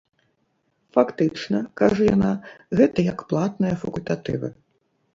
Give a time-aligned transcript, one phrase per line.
[0.97, 2.33] Фактычна, кажа яна,
[2.83, 4.57] гэта як платныя факультатывы.